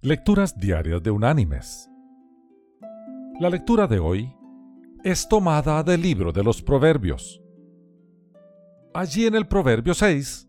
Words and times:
Lecturas 0.00 0.56
Diarias 0.56 1.02
de 1.02 1.10
Unánimes. 1.10 1.90
La 3.40 3.50
lectura 3.50 3.88
de 3.88 3.98
hoy 3.98 4.32
es 5.02 5.28
tomada 5.28 5.82
del 5.82 6.02
libro 6.02 6.30
de 6.30 6.44
los 6.44 6.62
Proverbios. 6.62 7.42
Allí 8.94 9.26
en 9.26 9.34
el 9.34 9.48
Proverbio 9.48 9.94
6 9.94 10.48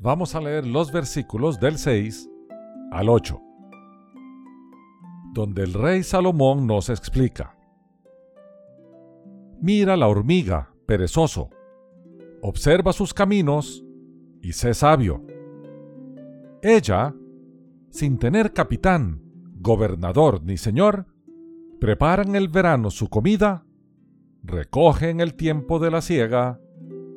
vamos 0.00 0.34
a 0.34 0.40
leer 0.40 0.66
los 0.66 0.90
versículos 0.90 1.60
del 1.60 1.78
6 1.78 2.28
al 2.90 3.08
8, 3.08 3.40
donde 5.32 5.62
el 5.62 5.74
rey 5.74 6.02
Salomón 6.02 6.66
nos 6.66 6.88
explica. 6.88 7.56
Mira 9.60 9.96
la 9.96 10.08
hormiga, 10.08 10.74
perezoso, 10.86 11.50
observa 12.42 12.92
sus 12.92 13.14
caminos 13.14 13.84
y 14.40 14.54
sé 14.54 14.74
sabio. 14.74 15.24
Ella 16.62 17.14
sin 17.92 18.18
tener 18.18 18.54
capitán, 18.54 19.20
gobernador 19.60 20.42
ni 20.42 20.56
señor, 20.56 21.06
preparan 21.78 22.34
el 22.34 22.48
verano 22.48 22.90
su 22.90 23.08
comida, 23.08 23.66
recogen 24.42 25.20
el 25.20 25.34
tiempo 25.34 25.78
de 25.78 25.90
la 25.90 26.00
siega 26.00 26.58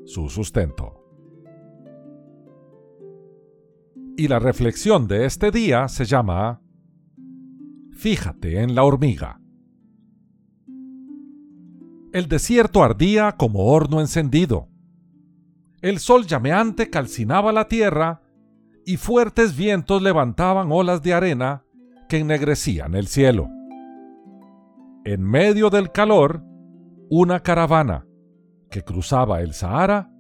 su 0.04 0.30
sustento. 0.30 1.02
Y 4.18 4.28
la 4.28 4.40
reflexión 4.40 5.08
de 5.08 5.26
este 5.26 5.50
día 5.50 5.88
se 5.88 6.04
llama 6.04 6.62
Fíjate 7.92 8.62
en 8.62 8.76
la 8.76 8.84
hormiga. 8.84 9.40
El 12.12 12.28
desierto 12.28 12.84
ardía 12.84 13.38
como 13.38 13.68
horno 13.68 14.02
encendido. 14.02 14.68
El 15.82 16.00
sol 16.00 16.26
llameante 16.28 16.90
calcinaba 16.90 17.54
la 17.54 17.70
tierra 17.70 18.25
y 18.86 18.98
fuertes 18.98 19.58
vientos 19.58 20.02
levantaban 20.02 20.72
olas 20.72 21.02
de 21.02 21.14
arena 21.14 21.64
que 22.08 22.20
ennegrecían 22.20 22.94
el 22.96 23.08
cielo. 23.08 23.50
En 25.04 25.22
medio 25.24 25.70
del 25.70 25.92
calor, 25.92 26.44
una 27.10 27.42
caravana 27.42 28.06
que 28.70 28.84
cruzaba 28.84 29.42
el 29.42 29.54
Sahara 29.54 30.12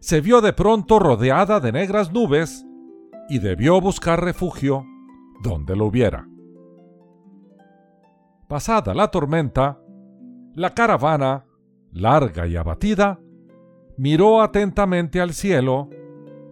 se 0.00 0.20
vio 0.20 0.40
de 0.40 0.52
pronto 0.52 0.98
rodeada 0.98 1.58
de 1.60 1.72
negras 1.72 2.12
nubes 2.12 2.66
y 3.28 3.38
debió 3.38 3.80
buscar 3.80 4.22
refugio 4.22 4.84
donde 5.42 5.74
lo 5.74 5.86
hubiera. 5.86 6.28
Pasada 8.48 8.94
la 8.94 9.08
tormenta, 9.08 9.80
la 10.54 10.70
caravana, 10.74 11.46
larga 11.92 12.46
y 12.46 12.56
abatida, 12.56 13.18
miró 13.96 14.42
atentamente 14.42 15.20
al 15.20 15.32
cielo 15.32 15.90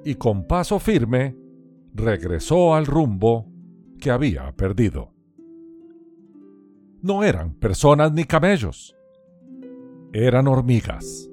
y 0.04 0.16
con 0.16 0.46
paso 0.46 0.78
firme 0.78 1.36
regresó 1.94 2.74
al 2.74 2.86
rumbo 2.86 3.50
que 3.98 4.10
había 4.10 4.52
perdido. 4.52 5.12
No 7.00 7.22
eran 7.22 7.54
personas 7.54 8.12
ni 8.12 8.24
camellos, 8.24 8.94
eran 10.12 10.46
hormigas. 10.46 11.30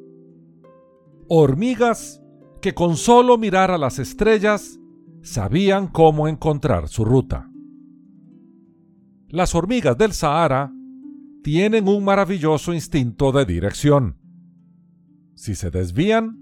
Hormigas 1.28 2.22
que 2.62 2.74
con 2.74 2.98
solo 2.98 3.38
mirar 3.38 3.72
a 3.72 3.78
las 3.78 4.00
estrellas 4.00 4.80
sabían 5.22 5.88
cómo 5.88 6.28
encontrar 6.28 6.88
su 6.88 7.06
ruta. 7.06 7.50
Las 9.30 9.56
hormigas 9.56 9.98
del 9.98 10.14
Sahara 10.14 10.74
tienen 11.44 11.88
un 11.88 12.04
maravilloso 12.04 12.74
instinto 12.74 13.32
de 13.32 13.46
dirección. 13.46 14.18
Si 15.36 15.56
se 15.56 15.72
desvían, 15.72 16.41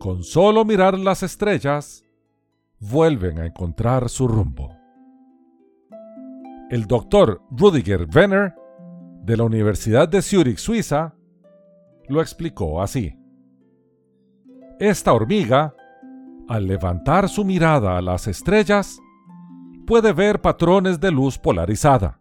con 0.00 0.24
solo 0.24 0.64
mirar 0.64 0.98
las 0.98 1.22
estrellas, 1.22 2.06
vuelven 2.78 3.38
a 3.38 3.44
encontrar 3.44 4.08
su 4.08 4.26
rumbo. 4.26 4.74
El 6.70 6.86
doctor 6.86 7.42
Rudiger 7.50 8.08
Wenner, 8.12 8.54
de 9.22 9.36
la 9.36 9.44
Universidad 9.44 10.08
de 10.08 10.22
Zurich, 10.22 10.56
Suiza, 10.56 11.14
lo 12.08 12.22
explicó 12.22 12.80
así. 12.80 13.14
Esta 14.78 15.12
hormiga, 15.12 15.74
al 16.48 16.66
levantar 16.66 17.28
su 17.28 17.44
mirada 17.44 17.98
a 17.98 18.00
las 18.00 18.26
estrellas, 18.26 18.98
puede 19.86 20.14
ver 20.14 20.40
patrones 20.40 20.98
de 20.98 21.10
luz 21.10 21.38
polarizada. 21.38 22.18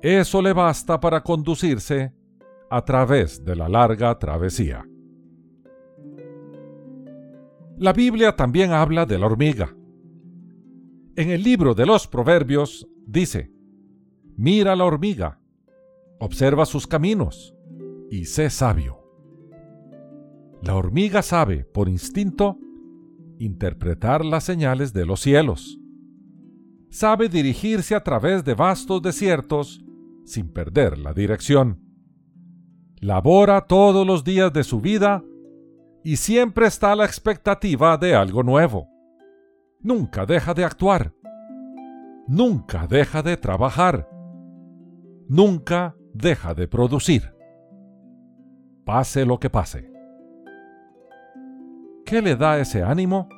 Eso 0.00 0.40
le 0.40 0.54
basta 0.54 0.98
para 0.98 1.22
conducirse 1.22 2.14
a 2.70 2.82
través 2.86 3.44
de 3.44 3.54
la 3.54 3.68
larga 3.68 4.18
travesía. 4.18 4.86
La 7.76 7.92
Biblia 7.92 8.36
también 8.36 8.70
habla 8.70 9.04
de 9.04 9.18
la 9.18 9.26
hormiga. 9.26 9.74
En 11.16 11.30
el 11.30 11.42
libro 11.42 11.74
de 11.74 11.86
los 11.86 12.06
Proverbios 12.06 12.88
dice, 13.04 13.50
Mira 14.36 14.76
la 14.76 14.84
hormiga, 14.84 15.40
observa 16.20 16.66
sus 16.66 16.86
caminos 16.86 17.56
y 18.10 18.26
sé 18.26 18.50
sabio. 18.50 19.00
La 20.62 20.76
hormiga 20.76 21.22
sabe, 21.22 21.64
por 21.64 21.88
instinto, 21.88 22.58
interpretar 23.40 24.24
las 24.24 24.44
señales 24.44 24.92
de 24.92 25.04
los 25.04 25.20
cielos. 25.20 25.78
Sabe 26.90 27.28
dirigirse 27.28 27.96
a 27.96 28.04
través 28.04 28.44
de 28.44 28.54
vastos 28.54 29.02
desiertos 29.02 29.84
sin 30.24 30.52
perder 30.52 30.96
la 30.98 31.12
dirección. 31.12 31.80
Labora 33.00 33.66
todos 33.66 34.06
los 34.06 34.22
días 34.22 34.52
de 34.52 34.62
su 34.62 34.80
vida 34.80 35.24
y 36.04 36.16
siempre 36.16 36.66
está 36.66 36.92
a 36.92 36.96
la 36.96 37.06
expectativa 37.06 37.96
de 37.96 38.14
algo 38.14 38.42
nuevo. 38.42 38.88
Nunca 39.80 40.26
deja 40.26 40.52
de 40.52 40.62
actuar. 40.62 41.14
Nunca 42.28 42.86
deja 42.86 43.22
de 43.22 43.38
trabajar. 43.38 44.08
Nunca 45.26 45.96
deja 46.12 46.52
de 46.54 46.68
producir. 46.68 47.34
Pase 48.84 49.24
lo 49.24 49.40
que 49.40 49.48
pase. 49.48 49.90
¿Qué 52.04 52.20
le 52.20 52.36
da 52.36 52.58
ese 52.58 52.82
ánimo? 52.82 53.30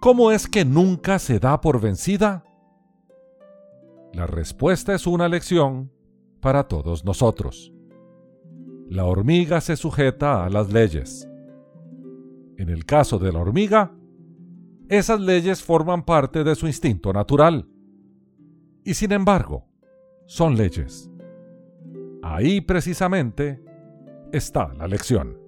¿Cómo 0.00 0.30
es 0.30 0.46
que 0.46 0.64
nunca 0.64 1.18
se 1.18 1.40
da 1.40 1.60
por 1.60 1.80
vencida? 1.80 2.44
La 4.12 4.28
respuesta 4.28 4.94
es 4.94 5.08
una 5.08 5.28
lección 5.28 5.90
para 6.40 6.68
todos 6.68 7.04
nosotros. 7.04 7.72
La 8.88 9.04
hormiga 9.04 9.60
se 9.60 9.76
sujeta 9.76 10.44
a 10.44 10.48
las 10.48 10.72
leyes 10.72 11.29
en 12.60 12.68
el 12.68 12.84
caso 12.84 13.18
de 13.18 13.32
la 13.32 13.38
hormiga, 13.38 13.90
esas 14.90 15.18
leyes 15.18 15.62
forman 15.62 16.04
parte 16.04 16.44
de 16.44 16.54
su 16.54 16.66
instinto 16.66 17.10
natural. 17.10 17.66
Y 18.84 18.92
sin 18.92 19.12
embargo, 19.12 19.66
son 20.26 20.56
leyes. 20.56 21.10
Ahí 22.22 22.60
precisamente 22.60 23.64
está 24.30 24.74
la 24.74 24.86
lección. 24.86 25.38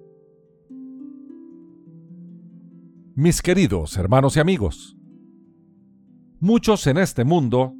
Mis 3.13 3.43
queridos 3.43 3.95
hermanos 3.95 4.35
y 4.37 4.39
amigos, 4.39 4.97
muchos 6.39 6.87
en 6.87 6.97
este 6.97 7.23
mundo, 7.25 7.75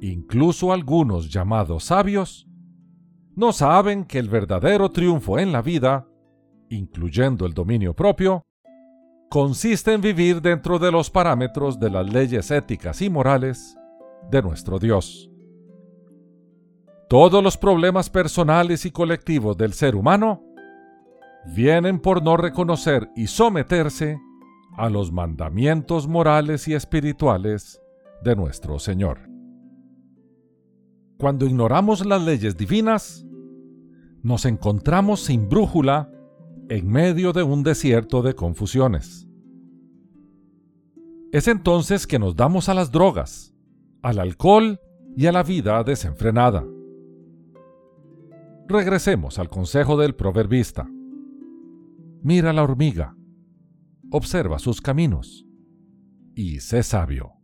incluso 0.00 0.72
algunos 0.72 1.30
llamados 1.30 1.84
sabios, 1.84 2.48
no 3.34 3.52
saben 3.52 4.06
que 4.06 4.18
el 4.18 4.30
verdadero 4.30 4.90
triunfo 4.92 5.38
en 5.38 5.52
la 5.52 5.60
vida, 5.60 6.08
incluyendo 6.70 7.46
el 7.46 7.54
dominio 7.54 7.94
propio, 7.94 8.46
consiste 9.30 9.92
en 9.92 10.00
vivir 10.00 10.40
dentro 10.40 10.78
de 10.78 10.92
los 10.92 11.10
parámetros 11.10 11.78
de 11.78 11.90
las 11.90 12.12
leyes 12.12 12.50
éticas 12.50 13.02
y 13.02 13.10
morales 13.10 13.76
de 14.30 14.42
nuestro 14.42 14.78
Dios. 14.78 15.30
Todos 17.08 17.42
los 17.42 17.56
problemas 17.56 18.10
personales 18.10 18.84
y 18.84 18.90
colectivos 18.90 19.56
del 19.56 19.72
ser 19.72 19.94
humano 19.94 20.42
vienen 21.54 22.00
por 22.00 22.22
no 22.22 22.36
reconocer 22.36 23.08
y 23.14 23.28
someterse 23.28 24.18
a 24.76 24.90
los 24.90 25.12
mandamientos 25.12 26.08
morales 26.08 26.66
y 26.68 26.74
espirituales 26.74 27.80
de 28.22 28.34
nuestro 28.34 28.78
Señor. 28.78 29.20
Cuando 31.18 31.46
ignoramos 31.46 32.04
las 32.04 32.22
leyes 32.22 32.56
divinas, 32.56 33.24
nos 34.22 34.44
encontramos 34.44 35.20
sin 35.20 35.48
brújula 35.48 36.10
en 36.68 36.88
medio 36.88 37.32
de 37.32 37.42
un 37.42 37.62
desierto 37.62 38.22
de 38.22 38.34
confusiones. 38.34 39.28
Es 41.32 41.48
entonces 41.48 42.06
que 42.06 42.18
nos 42.18 42.34
damos 42.34 42.68
a 42.68 42.74
las 42.74 42.90
drogas, 42.90 43.54
al 44.02 44.18
alcohol 44.18 44.80
y 45.16 45.26
a 45.26 45.32
la 45.32 45.42
vida 45.42 45.82
desenfrenada. 45.84 46.64
Regresemos 48.68 49.38
al 49.38 49.48
consejo 49.48 49.96
del 49.96 50.14
proverbista. 50.14 50.88
Mira 52.22 52.52
la 52.52 52.64
hormiga, 52.64 53.16
observa 54.10 54.58
sus 54.58 54.80
caminos 54.80 55.46
y 56.34 56.60
sé 56.60 56.82
sabio. 56.82 57.34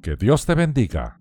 Que 0.00 0.16
Dios 0.16 0.46
te 0.46 0.54
bendiga 0.54 1.20